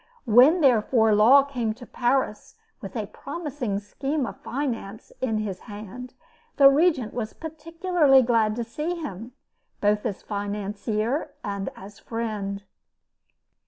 [0.25, 6.15] When, therefore, Law came to Paris with a promising scheme of finance in his hand,
[6.57, 9.33] the Regent was particularly glad to see him,
[9.79, 12.63] both as financier and as friend.